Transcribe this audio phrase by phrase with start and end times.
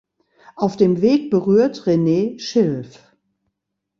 [0.55, 3.05] Auf dem Weg berührt Renee Schilf.